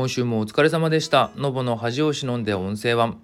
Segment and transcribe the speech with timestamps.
[0.00, 3.20] 今週もお疲れ様でしたのぼの恥を忍んで音声版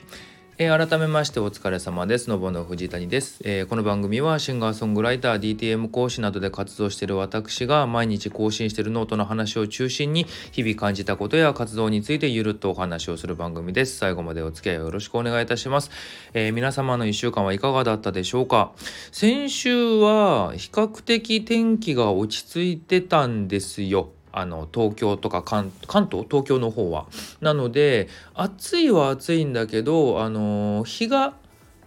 [0.58, 2.30] えー、改めましてお疲れ様です。
[2.30, 13.98] のぼの藤谷です、えー、この番組はシンガーソングライター、DTM 講師などで活動している私が毎日更新しているノートの話を中心に日々感じたことや活動についてゆるっとお話をする番組です。
[13.98, 15.90] 最後までお付き合いよろしくお願いいたします。
[16.32, 18.72] えー、皆様の1週間はいかがだったでしょうか？
[19.12, 24.15] 先週は比較的天気が落ち着いてたんですよ。
[24.38, 26.26] あの東京とか関東？
[26.30, 27.06] 東京の方は。
[27.40, 31.32] なので暑いは暑いんだけどあの日が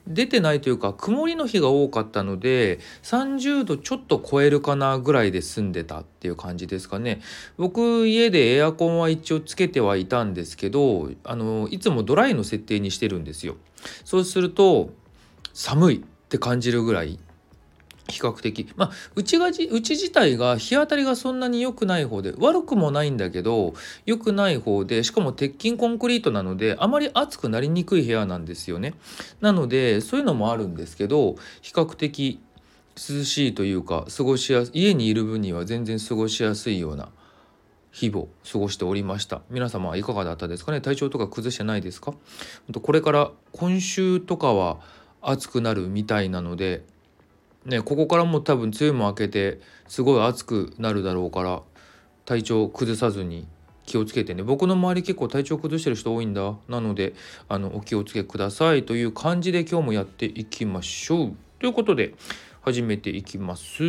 [0.07, 7.21] 出てないというか曇りの日が多かったので30度ちょっと超えるかなぐらいで済んでたっていう感じですかね。
[7.57, 13.57] 僕家でエアコンは一応つけてはいたんですけどあのいつもドライの設定にしてるんですよ。
[14.03, 14.89] そうすると
[15.53, 17.19] 寒いって感じるぐらい
[18.09, 18.67] 比較的。
[18.75, 23.73] まあうちがうち自体が日当たりがそんなに良くない方で悪くもないんだけど
[24.05, 28.95] 良くない方でしかも鉄筋コンクリートなのであまり暑くなりにくい部屋なんですよね。
[29.39, 32.39] なのでそういうのもあるんですけど比較的
[32.95, 37.09] 涼しいというか過ごしやす家にいる分には全然過ごしやすいような
[37.91, 39.41] 日々を過ごしておりました。
[39.49, 40.81] 皆様はいかがだったですかね？
[40.81, 42.13] 体調とか崩してないですか？
[42.81, 44.79] これから今週とかは
[45.21, 46.83] 暑くなるみたいなので
[47.69, 51.61] ねここからも多分梅雨も明けてすごい暑くなるだろうから
[52.25, 53.47] 体調崩さずに
[53.89, 54.43] 気をつけてね。
[54.43, 56.55] 僕の周り結構体調崩してる人多いんだ。
[56.67, 57.15] なので
[57.47, 61.33] あのお気をつけくださいという感じで今日もやっていきましょう。
[61.59, 62.13] ということで
[62.61, 63.83] 始めていきます。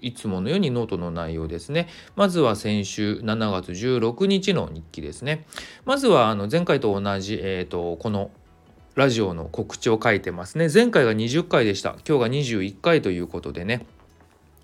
[0.00, 1.88] いつものようにノートの内容ですね。
[2.16, 5.44] まずは先週7月16日の日記ですね。
[5.84, 8.30] まずはあの前回と同じ、えーとこの
[8.94, 10.68] ラジオの告知を書いてますね。
[10.72, 11.96] 前回が20回でした。
[12.06, 13.86] 今日が21回ということでね。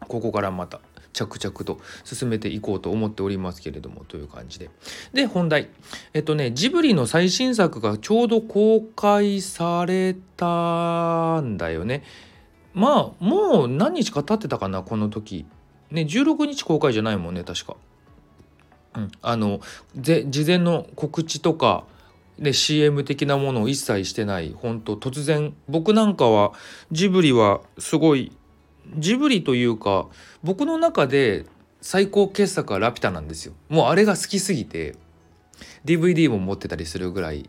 [0.00, 0.80] ここからまた
[1.14, 4.68] 着々と進めていこうと思っておりますけれどもという感じで。
[5.14, 5.70] で本題。
[6.12, 12.02] えっとねジブリの最新作がちょうど公開されたんだよね。
[12.74, 15.46] まあもう何日か経ってたかなこの時。
[15.90, 17.76] ね16日公開じゃないもんね確か。
[18.94, 19.10] うん。
[19.22, 19.60] あの
[19.96, 21.84] 事前の告知とか
[22.38, 25.54] で CM 的なものを一切してない本当突然。
[25.68, 26.52] 僕なんかは
[26.92, 28.32] ジブリはすごい
[28.96, 30.06] ジブリというか
[30.42, 31.46] 僕の中で
[31.80, 33.54] 最高傑作は「ラピュタ」なんですよ。
[33.68, 34.96] もうあれが好きすぎて
[35.84, 37.48] DVD も持ってたりするぐらい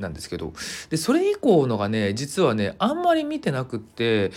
[0.00, 0.52] なんですけど。
[0.90, 4.32] でそれ以降のがね実はねあんまり見てなくって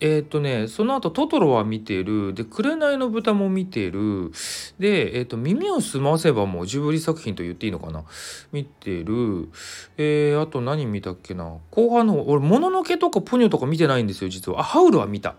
[0.00, 2.34] えっ、ー、とねその後トトロは見てる。
[2.34, 4.32] で「紅の豚」も見てる。
[4.78, 8.04] で、えーと「耳をすませば」もジブリ作品と言っていいのかな？
[8.52, 9.48] 見てる。
[9.96, 11.58] えー、あと何見たっけな？
[11.70, 14.60] 後半の俺「もののけ」とか「ポニョ」とか見てないんですよ実は。
[14.60, 15.36] あハウルは見た。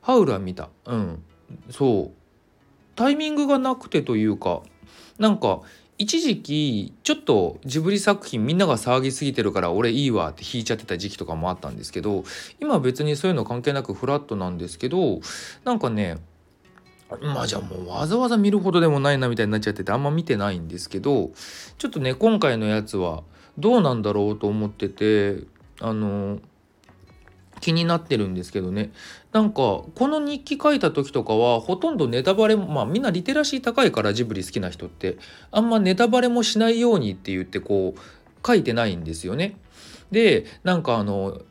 [0.00, 0.68] ハウルは見た。
[0.86, 1.22] うん。
[1.70, 2.18] そう。
[2.94, 4.62] タイミングがなくてというか
[5.18, 5.60] なんか
[5.98, 12.24] 一時期ちょっとジブリ作品みんなが騒ぎすぎてるから俺いいわって引いちゃってた時期とかもあったんですけど
[12.60, 15.20] 今別にそういうの関係なくフラットなんですけど
[15.64, 16.18] なんかね
[17.20, 21.30] まあじゃあもうわざわざ見るほどでもないなみたいになっちゃっててあんま見てないんですけど
[21.78, 23.24] ちょっとね今回のやつは
[23.58, 25.42] どうなんだろうと思ってて
[25.80, 26.38] あの
[27.60, 28.90] 気になってるんですけどね
[29.32, 35.18] なんかこの日記書いた時とかはほとんどネタバレまあみんなリテラシー高いからジブリ好きな人って
[35.50, 39.56] あんまネタバレもしないようにって言ってこう書いてないんですよね。
[40.10, 41.42] でなんかあの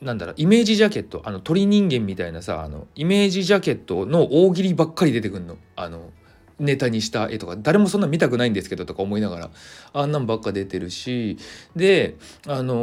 [0.00, 5.56] なんだろうイメージジャケットあの鳥人間みたいなさあのイメージジャケットの大喜利ばっかり出てくるの。
[5.76, 6.10] あの
[6.58, 9.50] ネタにした絵とか誰もそんな見たくないんですけどとか思いながら
[9.92, 11.38] あんなんばっか出てるし。
[11.76, 12.74] であの、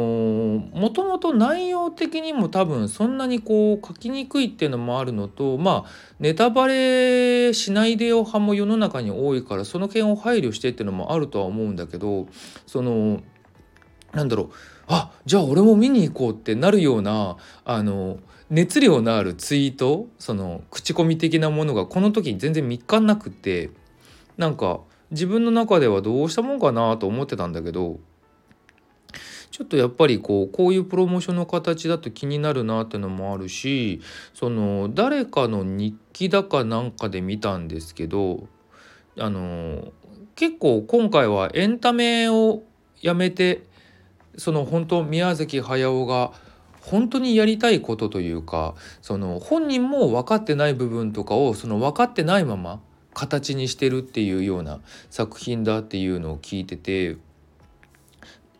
[0.72, 12.26] もともと内容的にも多分そんなにこう書きにくいっていうのもあるのとまあネタバレしないでよ派も世の中に多いからその件を配慮してっていうのもあるとは思うんだけど
[12.66, 13.20] その
[14.12, 14.50] なんだろう。
[14.88, 18.18] あじゃあ俺も見に行こうってなるようなあの
[18.50, 23.70] 熱量のあるツイートその口コミ的なものがこの時に全然見っかんなくて
[24.36, 27.98] なんか自分の中ではどうしたもんかなと思ってたんだけど
[29.50, 34.00] ちょっとやっぱりこうこういうプロモーションの形だと気になるなってのもあるし
[34.34, 38.48] その誰かの日記だかなんかで見たんですけど
[39.18, 39.92] あの
[40.34, 42.62] 結構今回はエンタメを
[43.00, 43.62] やめて
[44.36, 46.32] その本当宮崎駿が
[46.86, 52.80] 本当にやりたいことというかその本人も分かってない部分とかをその分かってないまま
[53.12, 54.80] 形にしてるっていうような
[55.10, 57.16] 作品だっていうのを聞いてて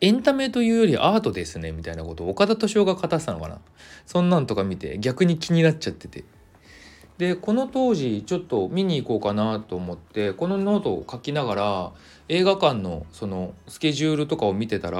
[0.01, 3.61] エンタメというよりアートですねみたいなことを岡田斗司夫が語ってたのかな。
[4.05, 6.25] そんなんとか見て逆に気になっちゃってて。
[7.19, 11.93] でこの当時ちょっと見に行こうかなと思ってこのノートを書きながら
[12.29, 14.99] 映画館のそのスケジュールとかを見てたら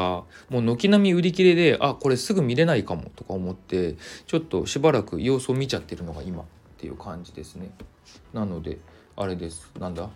[0.49, 3.97] もう軒並み売り切れであこれすぐ見れないかもとか思って
[4.27, 6.45] ちょっとしばらく様子を見ちゃってるのが今っ
[6.79, 7.71] ていう感じですね。
[8.33, 8.79] なので
[9.15, 9.71] あれです。
[9.79, 10.09] なんだ？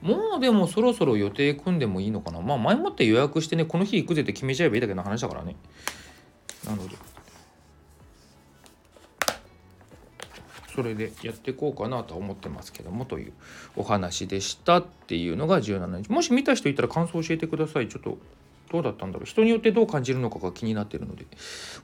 [0.00, 2.40] もうでもそろそろ予定組んでもいいのかな？
[2.40, 5.54] まあ前もって予約してねこの日行くぜって決めちゃえばいいだけの話だからね。
[6.66, 6.96] なので。
[10.74, 13.32] それでやっていこうかなとは思ってますけどもという
[13.76, 17.88] お話でしたっていうのが17日もし見た人いたら感想教えてください。
[17.88, 18.18] ちょっと
[18.70, 19.26] どうだったんだろう？
[19.26, 21.26] 人によってどう感じるのかが気になってるので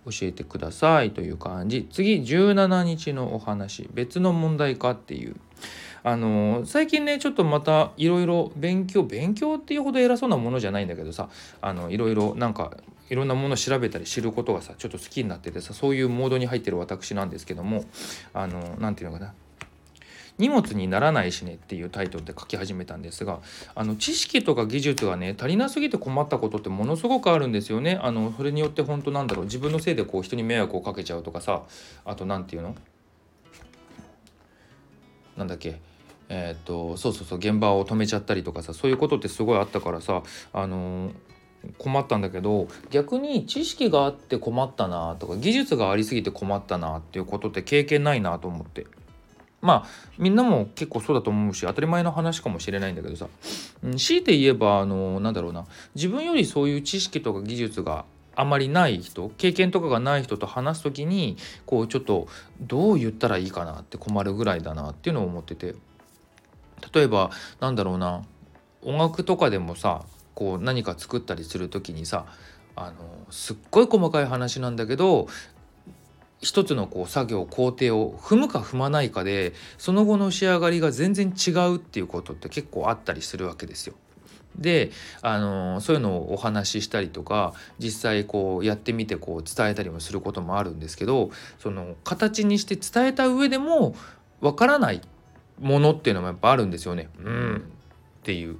[0.07, 1.87] 教えてくださいという感じ。
[1.93, 3.91] 次17日のお話。
[3.93, 5.37] 別の問題かっていう。
[6.03, 9.03] あの最近ねちょっとまたいろいろ勉強。
[9.03, 11.29] 勉強っていうほど偉そうなものじゃないんだけどさ。
[11.61, 12.75] あのいろいろなんか
[13.11, 17.85] いろんなものを調べたり知ることがさちょっと好きになっててさそういうモードに入ってる私なんですけども
[18.35, 19.35] あの何て言うのかな。
[20.39, 23.41] 荷物にならないしねっていうタイトルで書き始めたんですが
[23.75, 27.99] あの知識とか技術がね足りなすぎて困ったことってものすごくあるんですよね。
[28.01, 31.63] あのそれによって本当なんだろう自分のせいでこう人に迷惑をかけちゃうとかさ
[32.05, 32.77] あと何て言うの？
[35.37, 35.81] なんだっけ？
[36.29, 40.23] えー、っとそうそうそう現場を止めちゃったりとかさそういうことってすごいあったからさ
[40.53, 41.13] あのー
[41.77, 48.87] 困ったんだけど逆に知識があって困ったなとか技術がありすぎて困ったなっていうことって経験ないなと思って。
[49.61, 49.87] まあ
[50.19, 53.27] みんなも結構そうだと思うし当たり前の話かもしれないんだけどさ、
[53.83, 55.67] うん、強いて言えばあのなんだろうな。
[55.97, 58.05] 自分よりそういう知識とか技術が
[58.37, 62.29] あまりない人経験とかがない人と話す時にこうちょっと
[62.61, 65.75] どう言ったらいいかなって困るぐらいだなっていうのを思ってて。
[66.95, 68.23] 例えばなんだろうな。
[68.83, 70.05] 音楽とかでもさ
[70.39, 72.25] こう何か作ったりする時にさ
[72.77, 72.95] あの
[73.29, 75.27] すっごい細かい話なんだけど
[76.41, 83.97] 一つのこう作業工程を踏むか踏まないかでその後の仕上がりが全然違うっていうことって結構あったりするわけですよ。
[84.55, 84.93] で
[85.23, 93.97] あのそういうのをお話ししたりとか実際こうやってみてこう伝えたりもすることもあるんですけどその形にして伝えた上でも
[94.41, 95.01] わからない
[95.59, 97.09] ものっていうのもやっぱあるんですよね。
[97.19, 97.73] うん
[98.19, 98.59] っていう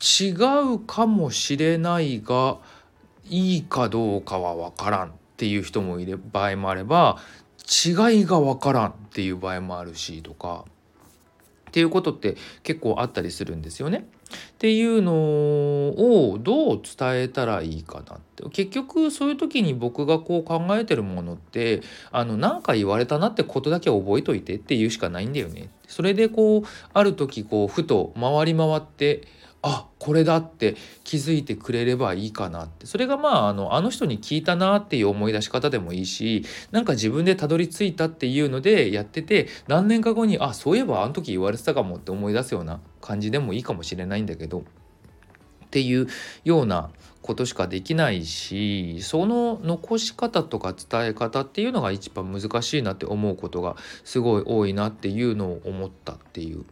[0.00, 0.30] 違
[0.74, 2.58] うかもしれないが
[3.28, 7.18] いいかどうかはわからんっていう人もいる場合もあれば
[7.68, 10.64] 違いがわからんっていう場合もあるしとか
[11.68, 14.06] っていうことって結構あったりするんですよね。
[14.28, 25.70] っていうのをどう伝えたらいいかなって結局そういう時に僕がこう考えてるものってあの何か言われたなってことだけ覚えといてっていうしかないんだよね。
[25.86, 26.62] それでこう
[26.92, 29.22] ある時こうふと回り回って
[29.62, 44.62] あこれだって気づいてくれればいいかなってそれがまああのあの人に聞いたなっていう思い出し方でもいいしなんか自分でたどり着いたっていうのでやってて何年か後にあそういえばあの時言われてたかもって思い出すような感じでもいいかもしれないんだけどっ
[45.70, 46.06] ていう
[46.44, 46.90] ような
[47.20, 56.64] ことしかできないしその残し方とか伝え方っていうのが一番難しいなって思うことがすごい多いなっていうのを思ったっていう。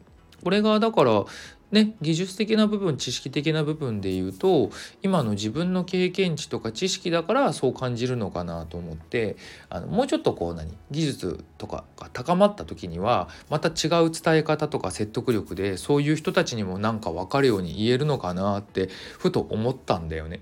[0.45, 1.25] これがだから
[1.73, 4.71] ね、技術的な部分知識的な部分で言うと
[5.03, 9.37] 今の自分の経験値とか知識だからそう感じるのかなと思って
[9.69, 18.89] あのもうちょっとこう何技術とかが高まった時にはまた違う伝え方とか説得力でそういう人たちにもなんか分かるように言えるのかなって
[19.19, 20.41] ふと思ったんだよね。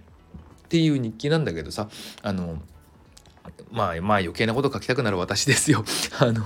[0.64, 1.88] っていう日記なんだけどさ
[2.22, 2.58] あの
[3.70, 5.84] まあまあ余計なこと書きたくなる私ですよ。
[6.20, 6.44] あの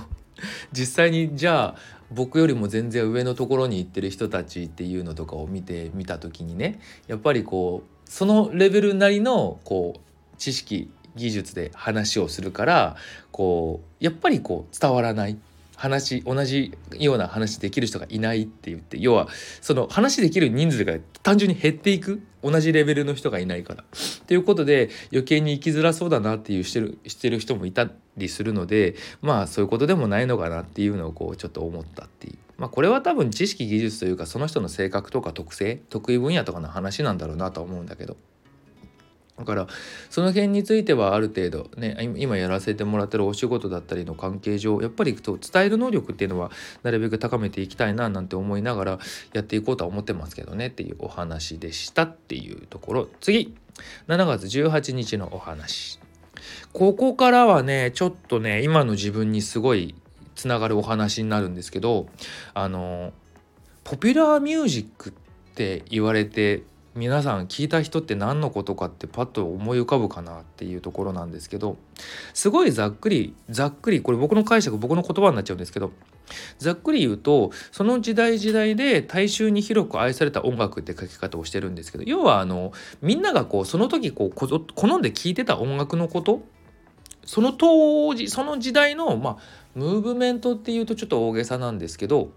[0.71, 12.95] 実際にじゃあ僕よりも全然上のところに行ってる人たちっていうのとかを見てみた時にねやっぱりこうそのレベルなりのこう知識技術で話をするから
[13.31, 15.37] こうやっぱりこう伝わらない
[15.75, 19.29] 話同じような話できる人がいないって言って要は
[19.61, 23.83] その話できる人数が単純に減っていく同じレベルの人がいないから。
[24.27, 27.89] ということで余計に生きづらそうだなっていうしてるしてる人もいた
[28.19, 32.37] りするのでまあそういうことでもないのかなっていうのをこうちょっと思ったっていう。
[32.57, 38.17] まあこれは多分知識技術というかその人の性格とか特性得意分野とかの話なんだろうなと思うんだけど。
[39.39, 39.67] だから
[40.09, 46.51] その辺についてはある程度ね今やらせてもらってるお仕事だったりの関係上やっぱり伝える能力っていうのは
[46.83, 48.99] なるべく高めていきたいななんて思いながら
[49.31, 53.55] やっていこうとは思ってますけどねっていうお話でしたっていうところ次
[54.09, 55.99] 7月18日のお話
[56.73, 59.95] ここからはねちょっとね今の自分にすごい
[60.35, 62.07] つながるお話になるんですけど
[62.53, 63.13] あの
[63.83, 65.13] ポピュラーミュージックっ
[65.55, 66.63] て言われて
[66.95, 71.77] 皆さん聞いた人って何のことかってパッと思い浮かぶかなっていうところなんですけど
[72.33, 75.91] すごいざっくりざっくりこれ僕の解釈僕の言葉になっちゃうんですけど
[76.57, 82.71] ざっくり言うとその時代時代で大衆に広く愛された音楽って書き方をしてるんですけど要はあの
[83.01, 86.41] みんながこうその時こう好んで聴いてた音楽のこと
[87.25, 89.37] その当時その時代のまあ
[89.75, 92.31] ムーブメントっていうとちょっと大げさなんですけど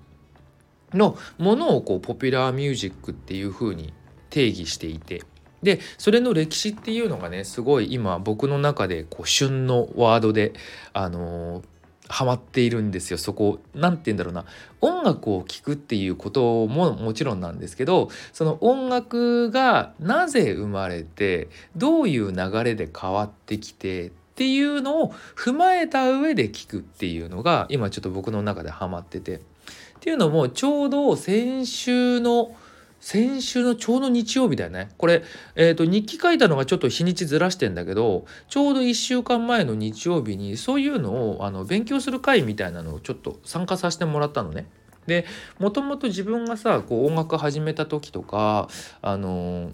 [0.93, 3.93] のものをこうポピュラーミュージックっていう風に
[4.31, 5.23] 定義していて
[5.63, 10.53] でそれの歴史っていうのがねすごい今僕の中でこう旬のワードで
[10.93, 11.65] あのー、
[12.13, 13.17] ハマっているんですよ。
[13.17, 14.45] そこ何て言うんだろうな。
[14.83, 29.37] 音楽を聴くっていうことももちろんなんですけどその音楽がなぜ生まれてどういう流れで変わってきてっていうのを踏まえた上で聞くっていうのが今ちょっと僕の中でハマってて。
[29.37, 32.57] っていうのもちょうど先週の
[33.03, 34.91] 先週のちょうど日曜日だよね。
[34.97, 35.25] これ、
[35.57, 44.67] えーと、日記書いたのがちょっと日にちずらしてんだけどちょうど1週間前の日曜日にそういうのをあの勉強する会みたいなのをちょっと参加させてもらったのね。
[45.09, 45.27] で
[45.59, 48.69] もともと自分がさこう音楽始めた時とか
[49.03, 49.73] あのー、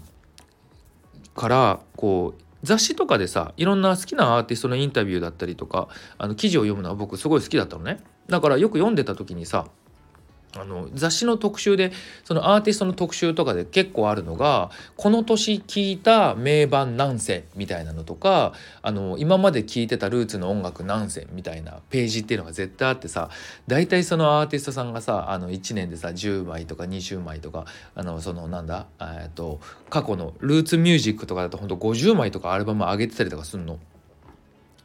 [1.37, 7.99] からこう雑誌とかでさいろんな好きなアーティストのインタビューだったりとかあの記事を読むのは僕すごい好きだったのね。
[8.27, 9.67] だからよく読んでた時にさ
[10.57, 11.93] あの雑誌の特集で
[12.25, 23.29] そのアーティストの特集とかで結構あるのがこの年聴いた名盤何選みたいなのとかあの今まで聴いてたルーツの音楽何選みたいなページっていうのが絶対あってさ
[23.67, 33.79] 大体そのアーティストさんがさあの1年でさ10枚とか20枚とかあのそのなんだえっと過去のルーツミュージックとかだとほんと50枚とかアルバム上げてたりとかすんの。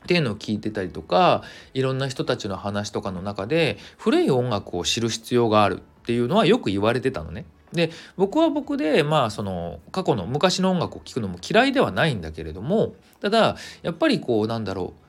[0.04, 1.44] っていうのを聞いてたりとか
[1.74, 7.46] いろんな人たちの話とかの中で古い音楽を知る必要があるっていうのはよく言われてたのね。
[7.72, 15.04] で僕は僕でまあその過去の昔の音楽を聴くのも嫌いではないんだけれどもただやっぱりこうなんだろう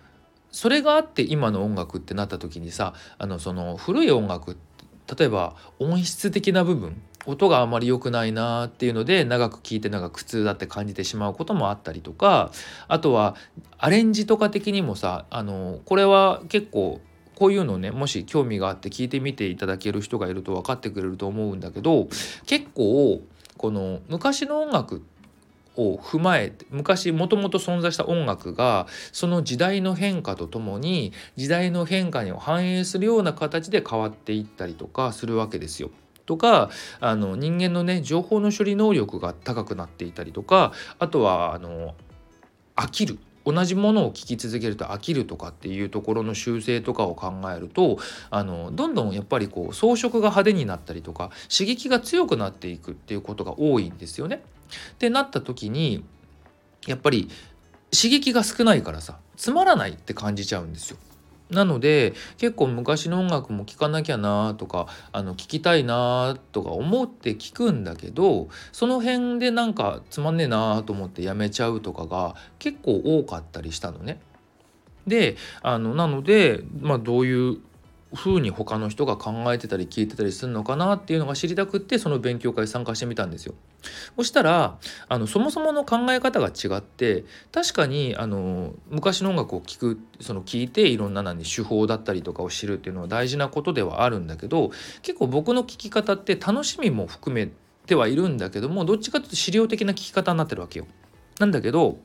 [0.50, 4.56] それがあって今の音楽ってなった時にさあのその古い音楽
[5.18, 12.50] 例えば音質的な部分音があまり良くないなっていうので長く聴いてなんか苦痛だって感じてしまうこともあったりとか
[12.88, 13.34] あとは
[13.78, 17.00] アレンジとか的にもさあのこれは結構
[17.34, 22.08] こういうのねもし興味があって聞いてみていただける人がいると分かってくれると思うんだけど
[22.46, 23.22] 結構
[23.56, 25.02] この昔の音楽
[25.76, 35.90] を踏まえて昔もともと存在した音楽がその時代の変化とともに時代の変化に反映するような形で変わっていったりとかするわけですよ。
[36.26, 41.94] とかあの人間のね情報の処理能力が高くなっていたりとかあとはあの
[42.76, 47.98] 飽きる同じものを聞き続けると飽きるとかっていうところの修正とかを考えると
[48.30, 54.42] あのどんどんやっぱりこう装飾が派手になったりとか刺激が強くなっていくっていうことが多いんですよね。
[54.94, 56.04] ってなった時に
[56.86, 57.28] やっぱり
[57.92, 60.96] 刺激が少ないからさつまらないって感じちゃうんですよ。
[61.50, 74.20] なので結構昔の音楽も聴かなきゃなとかあの聴きたいなとか思って聴くんだけどその辺でなんかつまんねえなと思ってやめちゃうとかが結構多かったりしたのね。
[75.06, 77.58] であのなので、まあ、どういう
[78.14, 83.54] 風に他の人が考えてたり聞いてたりするのかなっていうのが知りたくってその勉強会参加してみたんですよ。
[84.16, 84.78] そしたら
[85.08, 94.70] あのそもそもの考え方が違って確かにあの昔の音楽を聴くその聞いていろんな何手法だったりとかを知るっていうのは大事なことではあるんだけど
[95.02, 97.50] 結構僕の聞き方って楽しみも含め
[97.86, 100.86] てはいるんだけどもどっちかというと資料的な聞き方になってるわけよ。
[101.38, 101.98] なんだけど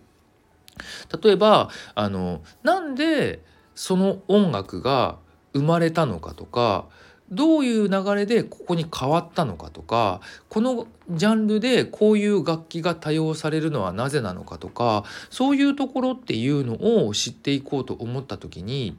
[1.22, 3.44] 例えばあのなんで
[3.76, 5.18] その音楽が
[5.54, 6.86] 生まれたのかとか
[7.32, 18.98] どういう流れでここに変わったのかとかこのジャンルでこういう楽器が多用されるのはなぜなのかとかそういうところっていうのを知っていこうと思った時に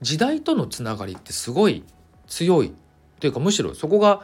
[0.00, 1.84] 時代とのつながりってすごい
[2.26, 2.72] 強い
[3.20, 4.22] というかむしろそこが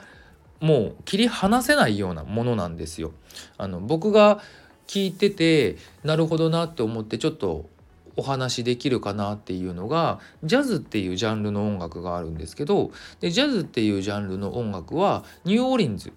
[0.61, 3.13] もう切り離せないようなものなんですよ。
[3.59, 4.41] あの僕が
[4.87, 7.69] 聞いててなるほどなって思ってちょっと
[8.17, 12.91] お話できるかなっていうのがジャズっていうジャンルの音楽があるんですけど
[13.21, 16.13] でジャズっていうジャンルの音楽はニューオーリンズ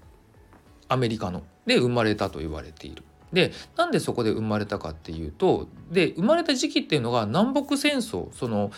[0.87, 3.03] アメリカので生まれたと言われている。
[3.33, 8.71] でなんでそこで生まれたかっていうとで生まれた時期っていうのが南北戦争その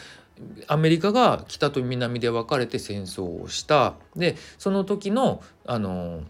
[0.67, 6.21] アメリカが北と南で分かれて戦争をしたでその時のあの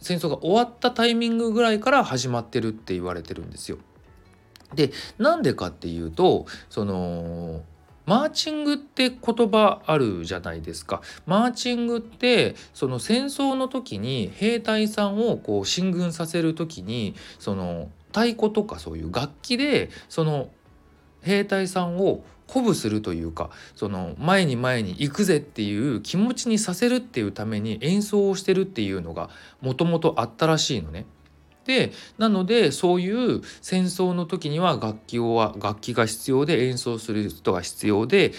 [0.00, 3.78] 戦争が終わったタイミングぐらいから始まってるって言われてるんですよ。
[4.74, 7.62] でなんでかっていうとその
[8.06, 11.02] マーチングって言葉あるじゃないですか。
[11.24, 20.48] マーチングってその戦争の時に兵隊さんをこう進軍させる時にその太鼓とかそういう楽器でその
[21.22, 31.06] 兵隊さんを鼓舞するというかその前に前に行くぜっていう気持ちにさせるっていうために演奏をしてるっていうのがもともとあったらしいのね。
[31.64, 38.32] でなのでそういう戦争の時には楽器を楽器が必要で演奏する人が必要でっ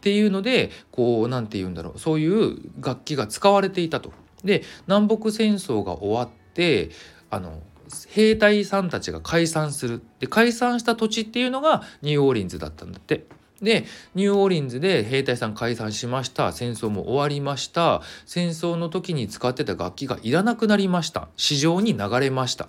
[0.00, 4.12] ていうのでこう何て言うんだろうそういう楽器が使われていたと。
[4.44, 6.90] で南北戦争が終わって
[7.30, 7.60] あの
[8.08, 13.26] 兵隊さんたちが解散するで解散した土地っていうのがニューオーリンズだったんだって。
[13.62, 13.84] で
[14.14, 16.52] ニューオーリンズで兵隊さん解散しました。
[16.52, 18.02] 戦争も終わりました。
[18.24, 21.28] 戦争の時に使ってた楽器がいらなくなりました。
[21.36, 22.64] 市場に流れました。
[22.64, 22.68] っ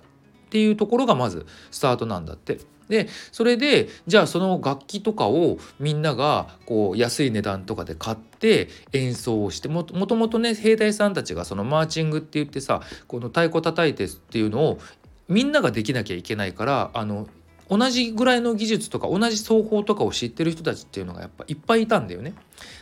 [0.50, 2.58] ていうところがまずスタートなんだって。
[2.88, 14.80] でそれでじゃあその楽器とかをみんながこう安い値段とかで買って演奏をしてもともとね兵隊さんたちがそのマーチングって言ってさこの太鼓叩いてっていうのを
[15.28, 17.28] みんなができなきゃいけないからあの
[17.70, 22.34] 同じぐらいの技術とか同じ奏法とかを知ってる人たちっていうのがやっぱいっぱいいたんだよね。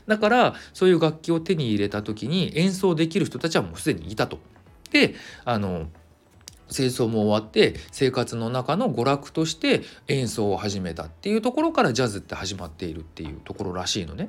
[0.06, 4.38] だからそういう楽器を手に入れた時に演奏できる人たちはもうすでにいたと。
[4.90, 5.14] で
[5.44, 5.88] あの
[6.70, 14.28] 戦争も終わって生活の中の娯楽として演奏を始めたっていうところからジャズって始まっているっていうところらしいのね。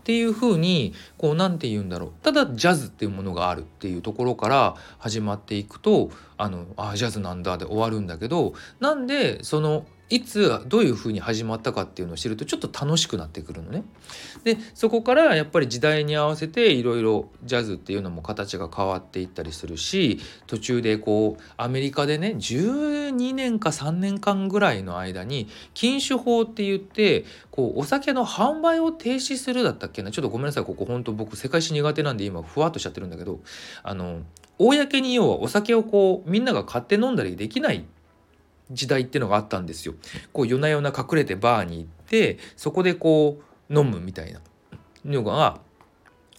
[0.00, 13.84] っていうふうにこう何て言うんだろうただジャズっていうものがあるっていうところから始まっていくとあのあジャズなんだで終わるんだけどなんでそのいつどういうふうに始まったかっていうのを知るとちょっと楽しくなってくるのね。
[14.42, 33.40] でそこからやっぱり時代に合わせていろいろジャズっていうのも形が変わっていったりするし途中でこうアメリカでね12年か3年間ぐらいの間に禁酒法って言ってこうお酒の販売を停止するだったっけなちょっとごめんなさいここ本当僕世界史苦手なんで今ふわっとしちゃってるんだけど
[33.84, 34.22] あの
[34.58, 37.84] 公に要はお酒をこうみんなが買って飲んだりできない
[38.70, 39.94] 時代っていうのがあったんですよ。
[40.32, 44.40] こう夜な夜な隠れてバーに行ってそこでこう飲むみたいな
[45.04, 45.60] のが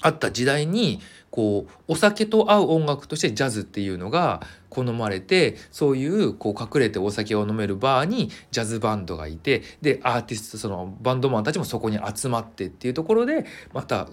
[0.02, 14.10] あった時代にこうお酒と合う音楽としてジャズっていうのが好まれてそういうこう隠れてお酒を飲めるバーにジャズバンドがいてでアーティストそのバンドマンたちもそこに集まってっていうところでまた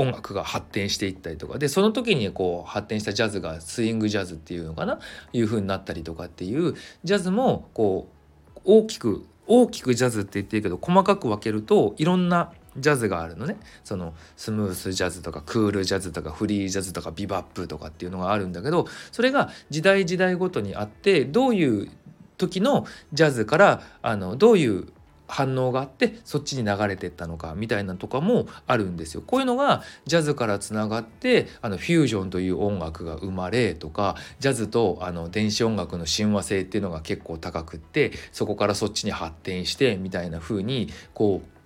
[0.00, 1.58] 音楽が発展していったりとか。
[1.58, 4.98] でその時にこう発展したジャズがスイングジャズっていうのかな？
[5.32, 8.08] いう風になったりとかっていうジャズもこ
[8.56, 13.56] う大きく大きくジャズって言ってるけど細かく分けるといろんなジャズがあるのね。
[13.84, 21.90] そのスムースジャズとかクールジャズとかフリージャズとかビバップとかっていうのがあるんだけどそれが時代時代ごとにあってどういう
[22.38, 24.86] 時のジャズからあのどういう
[25.30, 29.22] 反応があってそっちに流れてったのかみたいなとかもあるんですよ。
[29.26, 41.59] こういうのがジャズからつながってあのフュージョンという音楽が生まれとかジャズとあの電子音楽の親和性っていうのが結構高くってそこからそっちに発展してみたいな風にこう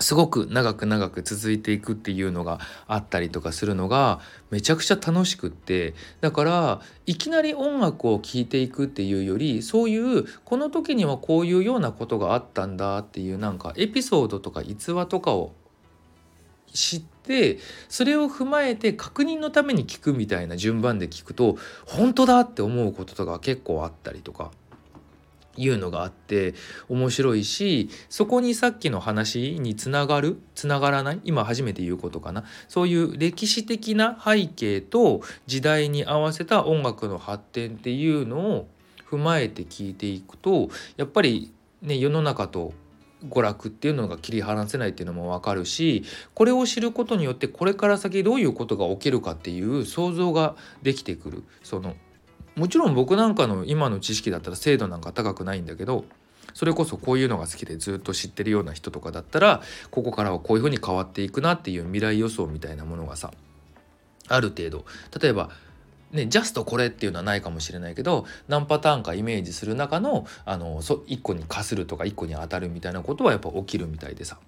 [0.00, 15.52] すごく長く長く続いていくっていうのがあったりとかするのがめちゃくちゃ楽しくってだからいきなり音楽を聴いていくっていうよりそういうこの時にはこういうようなことがあったんだっていうなんかエピソードとか逸話とかを
[16.72, 17.58] 知って
[17.88, 21.56] それを踏まえて確認のために聞くみたいな順番で聞くと
[21.86, 24.52] 本当だって思うこととか結構あったりとか。
[25.58, 26.54] いうのがあって
[26.88, 31.20] 面白いしそこにさっきの話につながるつながらない？
[31.24, 32.44] 今初めて言うことかな？
[32.68, 38.68] そういう歴史的な背景と時代に合わせた音楽の発展っていうのを
[39.10, 42.72] 踏まえて聞いていくとやっぱりね世の中と
[43.28, 51.42] 娯楽っていうのが切り離せないっていうのも分かるしこれを知ることによってこれから先どういうことが起きるかっていう想像ができてくる。
[51.64, 51.96] その
[52.58, 56.04] もちろん僕なんかの今の知識だったら精度なんか高くないんだけど
[56.54, 63.32] それこそこういうのが好きでずっと知ってるような人とかだったらここからはこういうふうに変わっていくなっていう未来予想みたいなものがさ
[64.26, 64.84] ある程度。
[65.20, 65.50] 例えば
[66.10, 74.38] ね、ジャストこれっていうのはないかもしれないけど何パターンかイメージする中のあのそ1個にかするとか1個に当たるみたいなことはやっぱ起きるみたいでさ。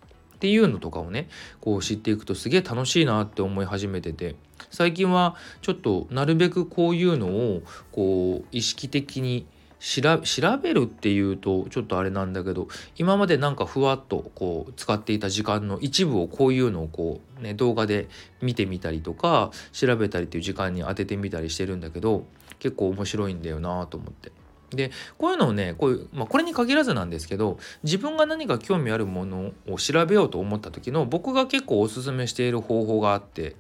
[0.41, 1.29] っていうのとかをね
[1.61, 4.37] こう知っていくとすげえ楽しいなって思い始めてて
[4.71, 9.45] 最近はちょっとなるべくこういうのをこう意識的に
[9.81, 10.19] 調
[10.57, 18.09] べるっていうとちょっとあれなんだけど今までなんかふわっとこう使っていた時間の一部をこういうのをこうね動画で
[18.41, 22.25] 見てみたりとか調べたりっていう時間に当ててみたりしてるんだけど
[22.61, 24.33] 結構面白いんだよなと思って。
[24.71, 33.57] でこういうのをねこういう、まあ、これに限らずなんですけど自分が何か興味あるものを調べようと思った時の僕が結構おすすめしている方法があって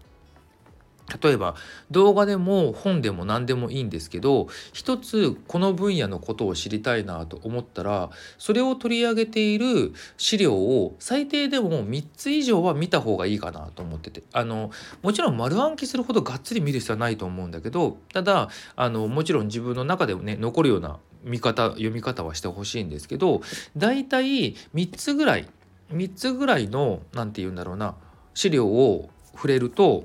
[1.22, 1.54] 例えば
[1.90, 14.22] 動画でも本でも何でもいいんですけど一つこの分野のことを知りたいなと思ったらそれを取り上げている資料を最低でも3つ以上は見た方がいいかなと思ってて。
[14.32, 14.70] あの
[15.02, 23.42] もちろん丸暗記するほどがっつり見る必要はないと思うんだけどただあのもちろん自分の中でもね残るような見方読み方はしてほしいんですけど
[23.76, 25.48] 大体3つぐらい
[25.92, 27.94] 3つぐらいの何て言うんだろうな
[28.34, 30.04] 資料を触れると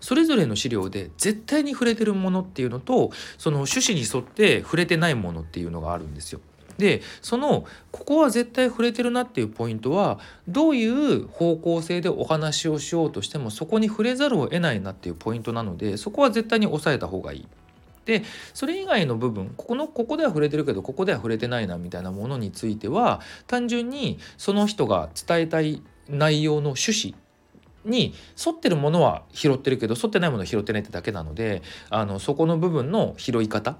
[0.00, 6.40] それぞれの資料で絶対に触れてるものっていうのとその趣旨に沿って触れてないものっていうのがあるんですよ。
[6.78, 10.18] でそのここは絶対触れてるなっていうポイントは
[10.48, 17.48] どういう方向性でお話をしようとしてもそこに触れざるを得ないなっていうポイントなのでそこは絶対に押さえた方がいい。
[18.04, 27.14] でそれ以外の部分ここのここでは触れてるけどここでは触れてないなみたいなものについては単純にその人が伝えたい内容の趣旨
[27.84, 28.14] に
[28.44, 33.76] 沿ってるものは拾ってるけど沿ってないものは拾ってないってだけなのであのそこの部分の拾い方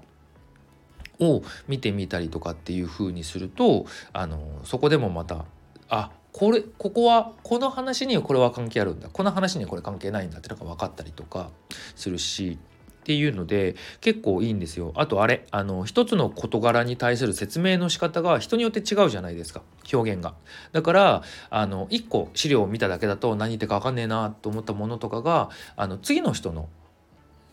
[1.19, 5.45] を見てみたりとかっていう風にするとあのそこでもまた
[5.89, 11.49] あこれここはこの話にはこれは関係あるんだこの話にはこれ関係ないんだってなんか分かったりとか
[11.95, 12.57] するし
[13.03, 14.93] っていうので結構いいんですよ。
[14.95, 19.61] あとあれあの一つの事柄に対する説明の仕方が人によって違うじゃないですか
[19.91, 20.33] 表現が。
[20.71, 26.69] だからあの1個資料を見ただけだと何言ってか分かんねえなと思ったものとかがあの次の人の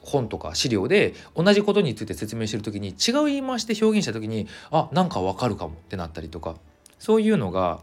[0.02, 6.54] 本とか資料で同じことについて説明してる時に違う言い回しで表現した時にあなんかわかるかもってなったりとか
[6.98, 7.80] そういうのが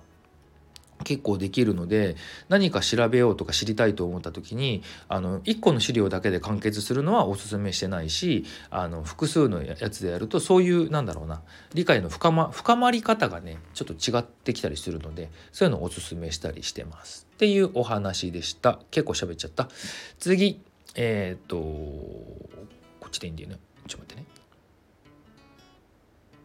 [1.03, 2.15] 結構できるので
[2.49, 11.41] 何か調べようとか知りたいと思った時にあの1個の資料だけで完結するのはおすすめしてないしあの複数のやつでやるとそういうなんだろうな
[11.73, 17.27] 理解の深ま深まり方がねちょっと違ってきたりするのでそういうのをおすすめしたりしてます。
[17.35, 18.79] っていうお話でした。
[18.89, 19.69] 結構喋っちゃった。
[20.17, 20.59] 次
[20.95, 23.59] えっ、とこっちでいいんだよね。
[23.87, 24.27] ちょっと待ってね。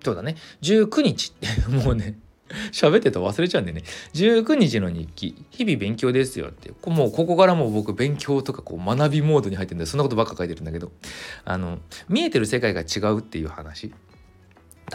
[0.05, 0.37] そうだね。
[0.61, 2.19] 19日って もうね
[2.73, 3.83] 喋ってた忘れちゃうんでね。
[4.15, 6.73] 19日の日記日々勉強ですよって。
[6.89, 10.93] もうここからもう僕勉強とかこう学びモードに入ってるんでそんなことばっか書いてるんだけど。
[11.45, 13.93] あの見えてる世界が違うっていう話。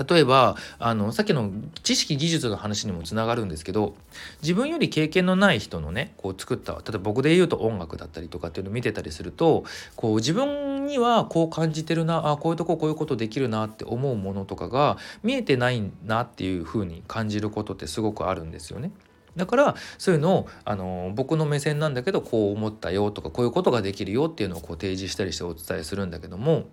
[0.09, 1.51] 例えばあのさっきの
[1.83, 3.95] 知識技術の話にもつながるんですけど
[4.41, 9.63] 自分より経験のない人のねこう作った例えば僕で言うと音楽だったりとかっていうのを見てたりすると
[9.95, 18.91] こう自分にはこう感じてるなあこういうとここういうことできるなって思うものとかが見えてないなっていうふうに感じることってすごくあるんですよね。
[19.35, 26.65] だからそういうのをあの僕の目線なんだけどこう思ったよとかこういうことができるよっていうのをこう提示したりしてお伝えするんだけども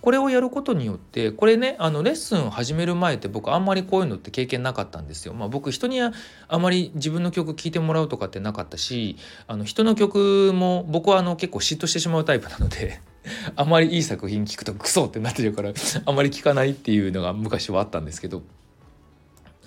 [0.00, 5.34] これをやることによってこれねあのレッスンを始める前って僕あんまりこういうのって経験なかったんですよ。
[5.34, 6.12] まあ、僕人にあ
[6.58, 9.16] まり自分の曲聴いてもらうとかってなかったし
[9.46, 13.00] あの人の曲も僕はあの結構嫉妬してしまうタイプなので
[13.56, 15.72] あまりいい作品聴くとクソってなってるから
[16.04, 18.42] あまり聴かないっていうのが昔はあったんですけど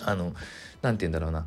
[0.01, 0.33] あの
[0.81, 1.45] 何て言うんだろうな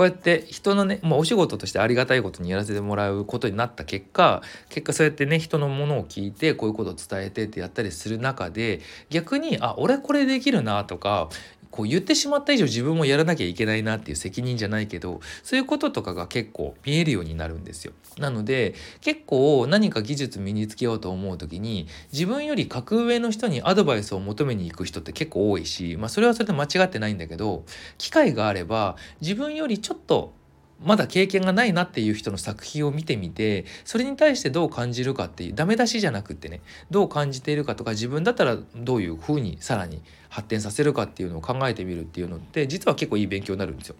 [0.00, 11.28] こうやって人のね、まあ、お仕事としてありがたいことにやらせてもらうことになった結果結果そうやってね人のものを聞いてこういうことを伝えてってやったりする中で逆にあ俺これできるなとか
[11.70, 17.92] こう言ってしまった以上自分もやらなきゃいけないなっていう責任じゃないけどそういうこととかが結構見えるようになるんですよ。
[18.18, 27.64] なので結構何か技術身につけようと思う時に自分より格上の人にアドバイスを求めに行く人って結構多いし、まあ、それはそれで間違ってないんだけど
[27.98, 30.34] 機会があれば自分よりちょっと
[30.82, 43.96] まだ経験がないなっていう人の作品を見てみてそれに対してどう感じるかっていうダメ出しじゃなくってねどう感じているかとか自分だったらどういうふうにさらに発展させるかっていうのを考えてみるっていうのって実は結構いい勉強になるんですよ。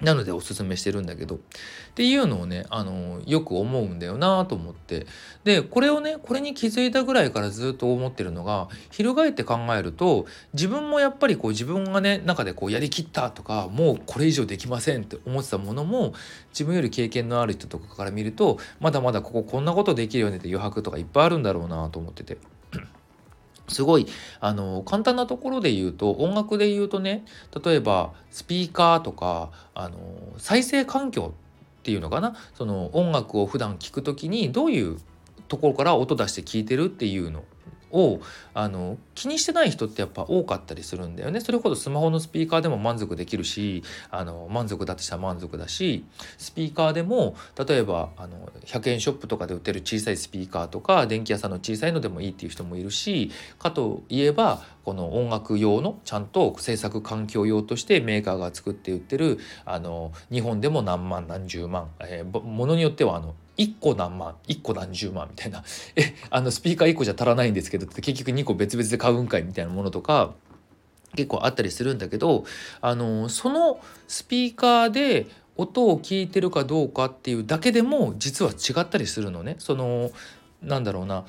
[0.00, 1.38] なのでおすすめしてるんだけどっ
[1.94, 5.06] ていうのをねあのよく思うんだよなと思って
[5.44, 16.12] でこれをねこれに気づいたぐらいからずっと思ってるのが翻って考えると自分もやっぱりこう自分がね中でこうやりきったとかもうこれ以上できませんって思ってたものも
[16.50, 22.36] 自分より経験のある人とかから見るとまだまだこここんなことできるよねって余白とかいっぱいあるんだろうなと思ってて。
[23.68, 24.06] すごい
[24.40, 27.24] あの簡単なところで言うと音楽で言うとね
[27.64, 29.98] 例えばスピーカーとかあの
[30.38, 32.34] 再生環境っていうのかな？
[32.54, 34.98] その音楽を普段聴く時にどういう
[35.48, 37.44] ところから音出して聴いてるっていうの。
[37.90, 38.20] を
[38.54, 41.40] あの気にしてない人ってやっぱ多かったりするんだよね。
[41.40, 46.04] それほどスマホのスピーカーでも満足できるしあの満足だとしたら満足だし
[46.38, 65.64] スピーカーでも例えばあの100円ショップとかで売ってる小さいスピーカーとか電気屋さんの小さいのでもいいっていう人もいるしかといえばこの音楽用のちゃんと制作環境用としてメーカーが作って売ってるあの日本でも何万何十万、えー、ものによってはあの1個何万1個何十万みたいな
[65.96, 70.34] えあのスピーカー1個じゃ足らないんですけどって結局2個別々で買うんかいみたいなものとか
[71.14, 72.44] 結構あったりするんだけど
[72.80, 79.56] あのそのスピーカーで音を聞いてるかどうかっていうだけでも実は違ったりするのね。
[79.58, 80.10] その
[80.62, 81.24] なんだろうな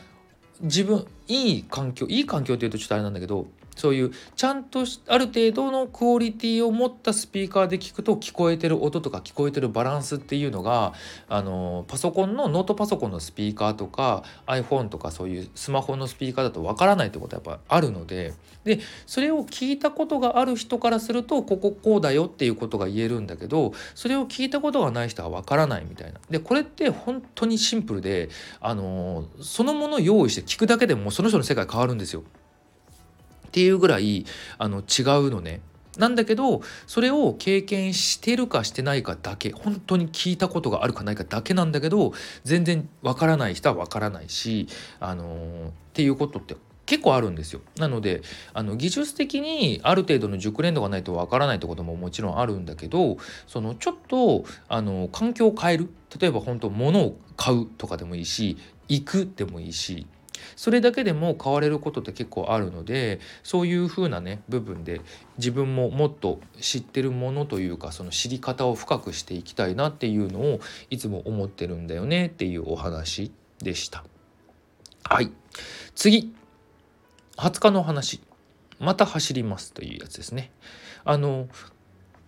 [0.61, 10.93] 自分いい環境いい環境っていうとちょっとあれなんだけどそういうちゃんとある程度のクオリティを持ったスピーカーで聞くと聞こえてる音とか聞こえてるバランスっていうのが
[11.29, 26.19] あのパソコンのノートパソコンのスピーカーとか iPhone とかそういうスマホのスピーカーだとわからないってことはやっぱあるのででそれを聞いたことがある人からするとこここうだよっていうことが言えるんだけどそれを聞いたことがない人はわからないみたいな。
[26.29, 32.23] でこれって本当にシンプルであのそのものを用意して聞くだけでもその人の世界変わるんですよ。
[33.47, 34.25] っていうぐらい
[34.57, 35.61] あの違うのね。
[35.97, 44.67] なんだけどそれを経験してるかしてないかだけ本当に聞いたことがあるかないかだけなんだけど全然わからない人はわからないし、
[44.99, 46.55] あのー、っていうことって
[46.85, 47.61] 結構あるんですよ。
[47.77, 48.21] なので
[48.53, 58.57] あの技術的にある程度の熟練度がないとわからないってことももちろんあるんだけどそのちょっとあの環境を変える例えば本当物を買うとかでもいいし
[58.87, 60.07] 行くでもいいし
[60.57, 65.01] それだけでも変われることって結構あるのでそういう風なね部分で
[65.37, 74.03] 自分ももっと知ってるものというかその知り方を深くしていきたいなっていうのをいつも思ってるんだよねっていうお話でした。
[75.03, 75.31] はい
[75.95, 76.33] 次
[77.37, 78.19] 20日の話
[78.79, 80.51] また走りますというやつですね。
[81.05, 81.47] あの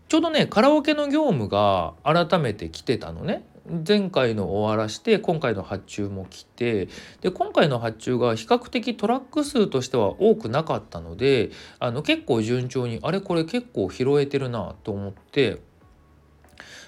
[0.08, 3.44] ちょうどねカラオケの業務が改めて来てたのね
[3.88, 6.88] 前回の終わらして今回の発注も来て
[7.22, 15.62] で今回の発注が比較的トラック数としては多くなかったのであの結構順調にあれこれ結構拾えてるなと思って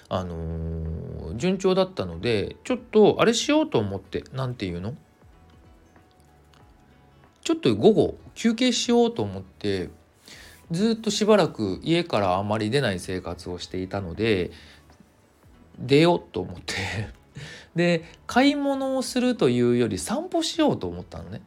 [0.08, 4.94] あのー、順調だったのでちょっとあれしようと思って何て言うの？
[7.42, 9.90] ちょっと午後休憩しようと思って
[10.70, 14.50] ずっとしばらく家からあまり出ない生活をしていたので
[15.82, 16.74] 出ようと思って
[17.76, 21.42] で買い物をするというより散歩しようと思ったのね。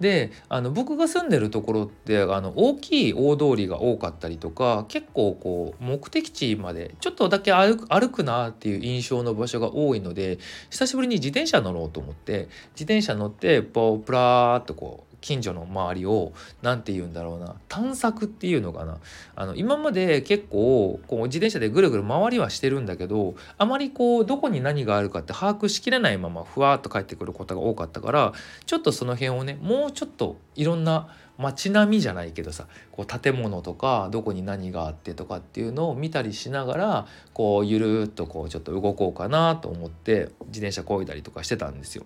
[0.00, 10.38] であの僕が住んでるところってあの大きい大通りが多かったりとか結構こう目的地までちょっとだけ歩く歩くなっていう印象の場所が多いので
[10.70, 18.98] 久しぶりに自転車乗ろうと思って自転車乗ってポープラーっとこう近所の周りを何て言うんだろうな探索っていうのかな
[19.34, 28.32] あの今まで結構こう自転車でぐるぐる回りはしてるんだけどあまりこうどこに何があるかって把握しきれないままふわっと帰ってくることが多かったから
[28.66, 42.04] ちょっとその辺をねもうちょっといろんな街並みじゃないけどさこう建物とかどこに何があってとかっていうのを見たりしながらこうゆるっとこうちょっと動こうかなと思って自転車こいだりとかしてたんですよ。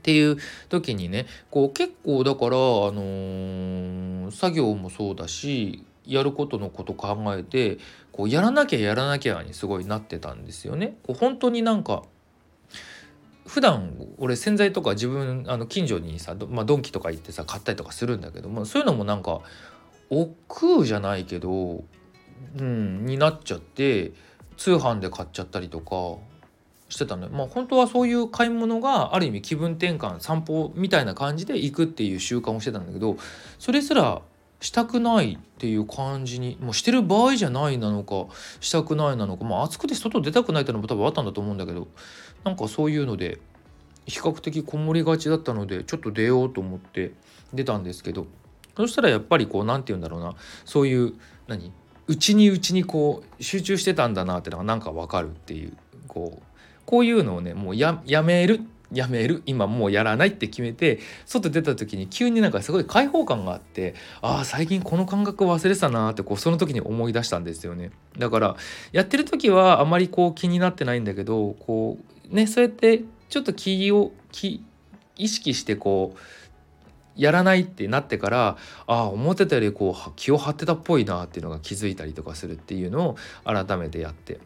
[0.00, 0.38] っていう
[0.70, 7.78] 時にねこう結構だから、あのー、作業もそうだしやることのこと考えて
[8.12, 10.96] こうやらなきゃやらなきゃにすごいなってたんですよね。
[11.06, 12.02] こう本当になんか
[13.46, 19.40] 普段俺洗剤とか自分あの近所にさ、まあ、ドンキとか行ってさ買ったりとかするんだけどもそういうのもなんか
[20.08, 21.84] 億劫じゃないけど、
[22.56, 24.12] うん、になっちゃって
[24.56, 26.20] 通販で買っちゃったりとか
[26.90, 27.30] してたのよ。
[27.32, 33.16] まあ本当はそういう買い物がある意味気分転換散歩みたいな感じで行くっていう習慣をしてたんだけど
[33.58, 34.20] それすら
[34.60, 38.26] したくないっていう感じにもうしてる場合じゃないなのか
[38.60, 41.88] したくないなのかまあ暑くて外出たくないっていうのも多分あったんだと思うんだけど
[42.44, 43.40] なんかそういうので
[44.06, 47.12] 比較的こもりがちだったのでちょっと出ようと思って
[47.54, 48.26] 出たんですけど
[48.76, 51.14] そしたらやっぱりこう何て言うんだろうなそういう
[51.46, 51.72] 何？
[52.06, 55.76] 内に内にこう集中してたんだなってのがなんかわかるっていう
[56.08, 56.42] こう
[56.90, 67.92] こういうのをねもうやめるやめる今もうやらないって決めて外出た時に急になんかすごい開放感があってああ最近この感覚忘れてたなってこうその時に思い出したんですよね。
[68.18, 68.56] だから
[68.90, 71.96] やってる時はあまりこう気になってないんだけどこ
[72.28, 74.64] うねそうやってちょっと気を気
[75.14, 76.18] 意識してこう
[77.14, 78.56] やらないってなってから
[78.88, 84.40] ああ思ってたよりこう気を張ってたっぽいなっていうのが気づいたりとかするっていうのを改めてやって。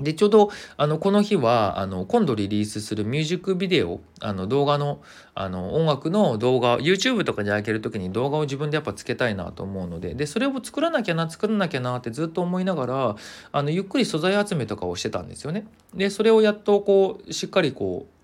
[0.00, 5.00] でちょうどあのこの日はあの今度リリースするミュージックビデオあの動画の
[5.34, 13.16] あの音楽の動画 YouTube とかに上げる時に動画を自分でやっぱつけたいなと思うのででそれを作らなきゃな作らなきゃなってずっと思いながら
[13.52, 15.66] あのゆっくり素材集めとかをしてたんですよね。
[15.94, 18.16] でそれをやっとこうしっかりこう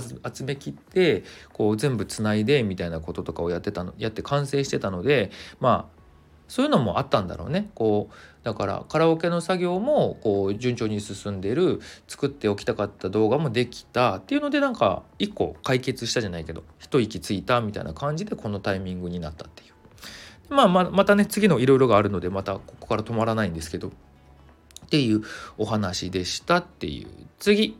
[0.00, 5.93] 集めきってこう全部つないでみたいなこととかをやってたのやって完成してたのでまあ
[6.48, 7.70] そういうのもあったんだろうね。
[7.74, 14.16] こうだからカラオケの作業もこう順調に進んでる作っておきたかった動画もできた。
[14.16, 20.54] っていうのでなんか一個解決したじゃないけど一息ついたみたいな感じでこのタイミングになったっていう。
[20.54, 23.88] まあままたね次のいろいろがあるのでまたここから止まらないんですけど。
[23.88, 25.22] っていう
[25.56, 27.08] お話でしたっていう。
[27.38, 27.78] 次。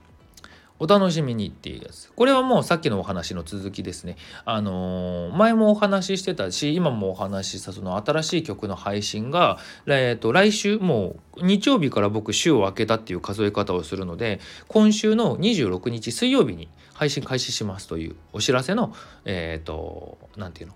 [0.81, 2.11] お楽しみにっていうやつ。
[2.13, 4.17] これはもうさっきのお話の続きですね。
[4.45, 20.75] あのー、前もお話ししてたし、今もお話ししたその新しい曲の配信が、えー、と来週、もう日曜日から僕週を明けたっていう数え方をするので、今週の26日水曜日に配信開始しますというお知らせの、えっ、ー、と、なんていうの、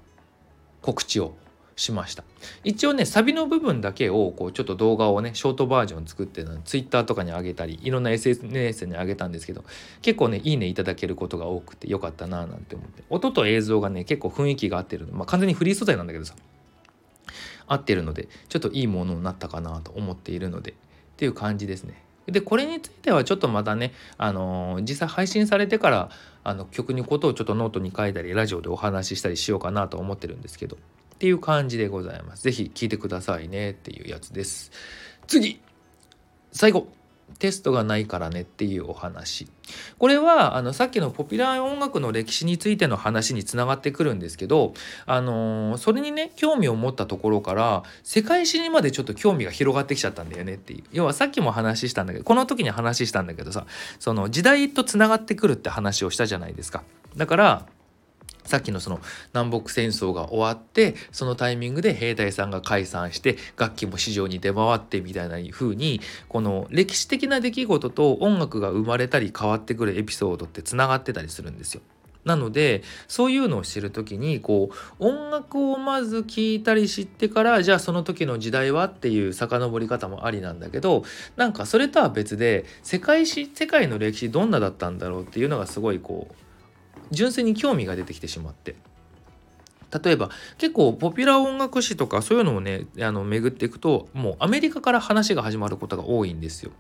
[0.81, 1.35] 告知を
[1.79, 2.25] しました
[2.65, 9.65] 一応ねサビの部分だけをこうちょっと動画をねショートバージョン作ってツイッターとかに上げたりいろんな SNS に上げたんですけど
[10.03, 16.35] 結構ねいいねいただけることが多くてよかったななんて思って音と映像がね結構雰囲気が合ってるのまあ完全にフリー素材なんだけどさ
[17.69, 20.75] 合ってるのでちょっといいものになったかなと思っているのでっ
[21.17, 22.03] ていう感じですね。
[22.27, 26.11] でこれについてはちょっとまたね、あのー、実際配信されてから
[26.45, 30.77] あの曲にことをちょっとノートに書いたりラジオでお話ししたりしようかなと思ってるんですけど
[31.19, 32.45] っていう感じでございます。
[32.45, 34.71] 是非聞いてくださいねっていうやつです。
[35.27, 35.61] 次
[36.53, 36.87] 最後
[37.41, 39.49] テストがないからねっていうお話。
[39.99, 44.75] これはあのさっきのポピュラー音楽の歴史についての話につながってくるんですけど、
[45.07, 53.67] あのー、それにね興味を持ったところから世界史にまでちょっと興味が広がってきちゃったんだよねっていう要はさっきも話したんだけどこの時に話したんだけどさ
[53.99, 56.85] その時代とつながってくるって話をしたじゃないですか。
[57.17, 57.67] だから
[58.49, 59.01] さっきのその
[59.35, 71.83] 南北戦争が終わってそのタイミングで兵隊さんが解散して楽器も市場に出回ってみたいな風にこの歴史的な出来事と音楽が生まれたり変わってくるエピソードってつながってたりするんですよ。
[72.25, 81.05] なのでそういうのを知る時にこう音楽をまず聴いたり知ってからじゃあその時の時代はっていう遡り方もありなんだけど
[81.37, 86.48] なんかそれとは別で世界史世界の歴史どんなだったんだろうっていうのがすごいこう
[87.11, 88.77] 純粋に興味が出てきてしまって。
[90.03, 96.73] 例えば結構ポピュラー音楽史とかそういうのをねあの巡っていくともうアメリカから話が始まることが多いんですよ。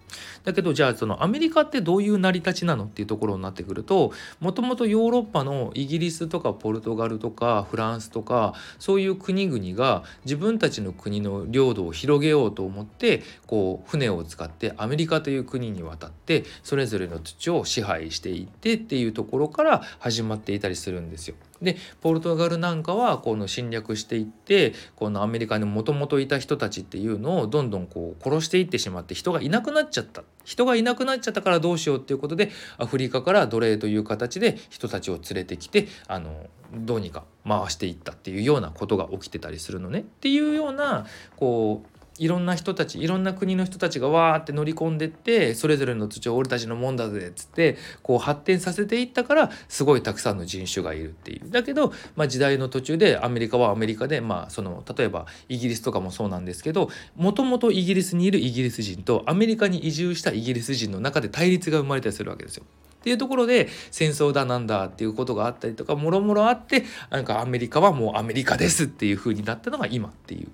[0.44, 21.36] だけどじゃあそのアメリカってどういう成り立ちなのっていうところになってくるともともとヨーロッパのイギリスとかポルトガルとかフランスとかそういう国々が自分たちの国の領土を広げようと思ってこう船を使ってアメリカという国に渡ってそれぞれの土を支配していってっていうところから始まっていたりするんですよ。
[21.62, 30.22] でポルトガルなんかはこの侵略していってこのアメリカにもともといた人たちっていうのをどんどんこう殺していってしまって人がいなくなっちゃった。
[30.44, 40.00] 人がいなくなっちゃったからどうしようっていうことでアフリカから奴隷という形で人たちを連れてきてあのどうにか回していったっていうようなことが起きてたりするのね。
[40.00, 62.64] っていうようなこういろんな人たちいろんな国の人たちがわーって乗り込んでってそれぞれの土地を俺たちのもんだぜっつってこう発展させていったからすごいたくさんの人種がいるっていうだけど、まあ、時代の途中でアメリカはアメリカで、まあ、その例えばイギリスとかもそうなんですけどもともとイギリスにいるイギリス人とアメリカに移住したイギリス人の中で対立が生まれたりするわけですよ。
[62.98, 70.48] っていうところで戦争だなんだっていうことがあったりとかもろもろあってなんかアメリカはもうアメリカですっていう風になったのが今っていう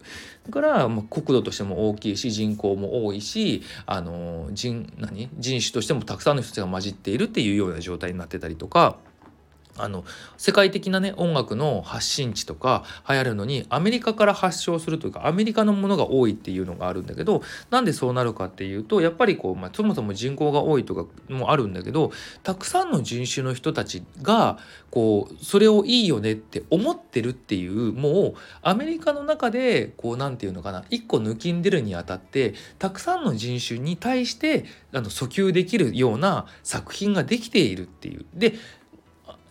[0.46, 8.96] だからま国土としても大きいし人口も多いしあの人何人種としてもたくさんの人たちが混じっているっていうような状態になってたりとか。
[9.76, 10.04] あの
[10.36, 24.58] 世界的なね音楽の発信地とか流行るのにアメリカから発祥するというかアメリカのものが多いっていうのがあるんだけどなんでそうなるかっていうとやっぱりこう、まあ、そもそも人口が多いとかもあるんだけどたくさんの人種の人たちが
[24.90, 38.24] こうそれをいいよねって思ってるっていうもうアメリカの中でこう何て言うのかな一個抜きんでるにあたってたくさんの人種に対してあの訴求できるような作品ができているっていう。
[38.34, 38.54] で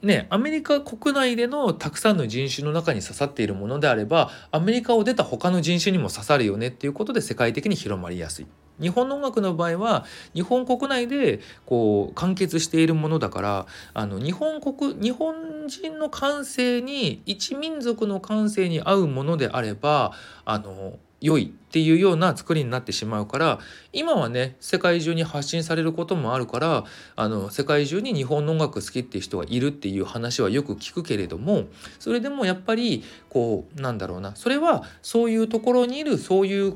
[0.03, 8.47] ね、アメリカ国内でのたくさんの人種の中に刺さっているものであればアメリカを出た他の人種にも刺さるよねっていうことで世界的に広まりやすい。
[8.81, 20.11] 日本の音楽の場合は日本国内でこう完結しているものだからあの日本国日本人の感性に一民族の感性に合うものであれば
[20.43, 23.59] あの良いっていうような作りになってしまうから
[23.93, 26.83] 今はね世界中に発信されることもあるから
[27.15, 31.63] あの世界中に日本の音楽好きっていう人がいるっていう話はよく聞くけれども
[31.97, 36.75] それでもやっぱりこうなんだろうなそれはそういうところにいるそういう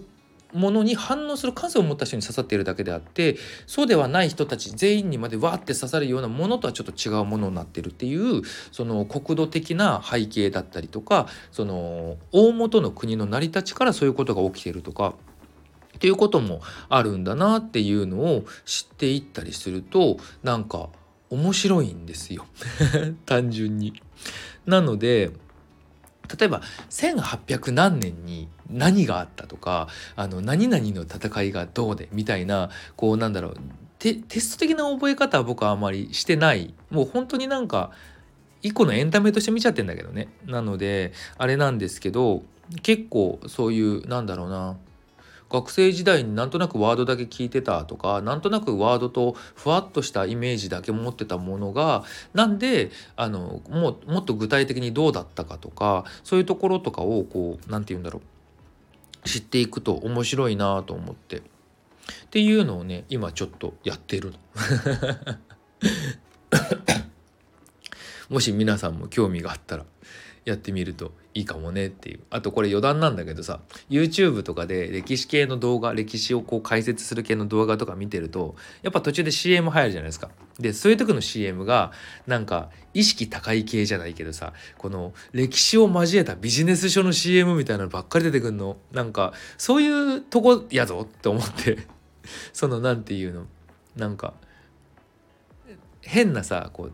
[0.54, 8.42] ものに反応する感性を持った人に刺さっているだけであってそうではない人たち全員にまでわーって刺さるようなものとはちょっと違うものになってるっていう
[8.72, 15.16] その国土的な背景だったりとかその大元の国の成り立ちからそういうことが起きてるとか
[15.96, 20.90] っていうこともあるんだなっていうのを知っていったりするとなんか
[21.30, 22.46] 面白いんですよ
[23.26, 24.02] 単純に。
[24.66, 25.32] なので
[26.38, 33.58] 例えば1800何年に何があったとかあの何々の戦いがどうでみたいなこうなんだろう
[34.00, 36.74] テテスト的な覚え方は僕はあまりしてない。
[36.92, 37.92] もう本当になんか
[38.62, 40.30] 一個のエンタメとして見ちゃってんだけどね。
[40.46, 42.44] なのであれなんですけど
[42.84, 44.78] 結構そういうなんだろうな
[45.50, 58.22] 学生時代になんとなくワードだけ聞いてたとかなんとなくワードとふわっとしたイメージだけ持ってたものがなんであのももっと具体的にどうだったかとかそういうところとかをこう何て言うんだろ
[59.24, 61.42] う知っていくと面白いなと思ってっ
[62.30, 64.38] ていうのをね今ちょっとやってるの。
[68.30, 69.86] もし皆さんも興味があったら
[70.48, 72.22] やってみるといいかもねっていう。
[72.30, 80.30] あとこれ余談なんだけどさ YouTube とかで歴史系の動画歴史をこう解説する系の動画とか見てるとやっぱ途中で CM 入るじゃないですか。
[80.58, 81.92] でそういう時の CM が
[82.28, 88.78] なんか意識高い系じゃないけどさこの歴史を交えたビジネス書の CM みたいなのばっかり出てくるの。
[88.94, 91.88] なんかそういうとこやぞって思って。
[92.54, 93.48] その何て言うの。
[93.98, 94.34] なんか
[96.02, 96.90] 変なさこ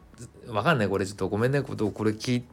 [0.47, 0.89] うわかんない。
[0.89, 1.62] これちょっとごめんね。
[1.62, 2.53] ことをこれ聞いて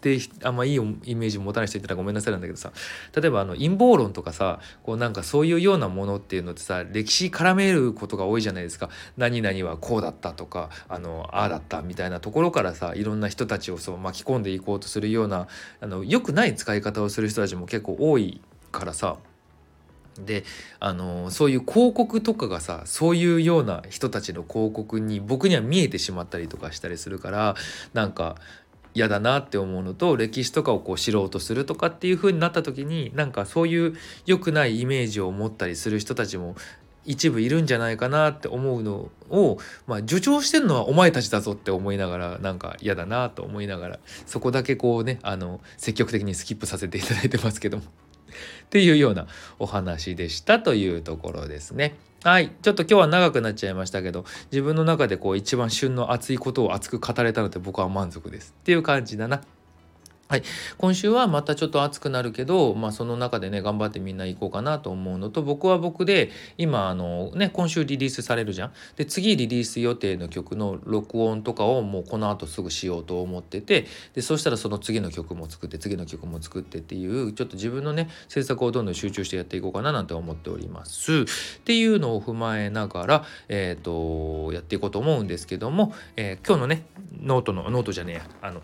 [0.00, 2.72] であんまいいイメージ持たない人いたらごめんなさいなんだけどさ。
[3.14, 8.88] 例えばあの陰謀論とかさこうなんかそういうようなものっていうのってさ歴史絡めることが多いじゃないですか。
[9.16, 15.48] 何々はこうだったとかあのああだったみたいなところからさいろんな人たちをそう巻き込んでいこうとするような
[15.80, 18.40] あの良くない使い方をする人たちも結構多い
[18.72, 19.16] からさ。
[20.18, 20.44] で
[20.80, 27.54] あのそういう広告とかがさそういうような人たちの広告に僕には見えてしまったりとかしたりするから
[27.94, 28.36] なんか
[29.00, 33.96] 嫌だなって思うのと歴史とかをこう知ろうとするとかっていう風になった時になんかそういう
[34.26, 36.54] 良くないイメージを持ったりする人たちも
[37.06, 49.26] 一部いるんじゃないかなって思うのを、まあ、助長してるのはお前たちだぞって思いながらなんか嫌だなと思いながらそこだけこうねあの積極的にスキップさせていただいてますけどもっていうような
[49.58, 51.96] お話でしたというところですね。
[52.22, 52.52] はい。
[52.60, 58.54] ちょっと今日は長くなっちゃいましたけど、自分の中でこう一番旬の熱いことを熱く語れたので僕は満足です。
[58.60, 59.40] っていう感じだな。
[60.30, 60.44] はい、
[60.78, 68.72] 今週はまたちょっと暑くなるけど、まあ、その中でね頑張ってみんな行こうかなと思うのと僕は僕で今あのね今週リリースされるじゃん。
[68.94, 81.22] で次リリース予定の曲の録音とかをもうこの後すぐしようと思っててでそしたらその次の曲も作って次の曲も作ってっていうちょっと自分のね制作をどんどん集中してやっていこうかななんて思っております。
[81.22, 81.24] っ
[81.64, 86.84] ていうのを踏まえながら、えーと、やっていこうと思うんですけども、えー、今日のね
[87.20, 88.62] ノートのノートじゃねえやあの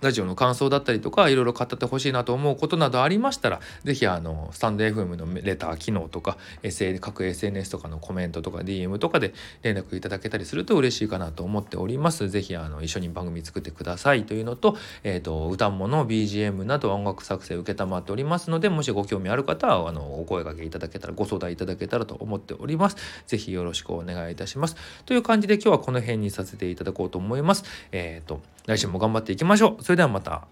[0.00, 12.28] ラジオの感想だったりとかいろいろ語ってほしいなと思うことなどありましたら是非あのスタンド FM のレター機能とか SN 各 SNS とかのコメントとか DM とかで連絡いただけたりすると嬉しいかなと思っております。
[12.28, 22.96] 是非あの一緒に番組作ってくださいというのと,、えーと、歌物 BGM など音楽作成承っておりますのでもしご興味ある方はあのお声掛けいただけたらご相談いただけたらと思っております。
[23.26, 24.76] 是非よろしくお願いいたします。
[25.04, 27.64] という感じで今日はこの辺にさせていただこうと思います。
[27.92, 29.84] えっ、ー、と来週も頑張っていきましょう。
[29.86, 30.48] それではまた。